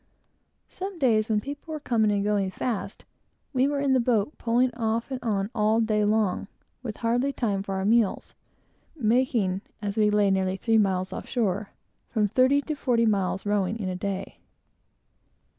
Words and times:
Some 0.67 0.97
days, 0.97 1.29
when 1.29 1.41
people 1.41 1.71
were 1.71 1.79
coming 1.79 2.11
and 2.11 2.23
going 2.23 2.49
fast, 2.49 3.05
we 3.53 3.67
were 3.67 3.79
in 3.79 3.93
the 3.93 3.99
boat, 3.99 4.35
pulling 4.39 4.73
off 4.73 5.11
and 5.11 5.19
on, 5.21 5.51
all 5.53 5.79
day 5.79 6.03
long, 6.03 6.47
with 6.81 6.97
hardly 6.97 7.31
time 7.31 7.61
for 7.61 7.75
our 7.75 7.85
meals; 7.85 8.33
making, 8.95 9.61
as 9.79 9.97
we 9.97 10.09
lay 10.09 10.31
nearly 10.31 10.57
three 10.57 10.79
miles 10.79 11.09
from 11.11 11.21
shore, 11.25 11.69
from 12.09 12.27
forty 12.27 12.61
to 12.63 12.73
fifty 12.73 13.05
miles' 13.05 13.45
rowing 13.45 13.77
in 13.77 13.89
a 13.89 13.95
day. 13.95 14.39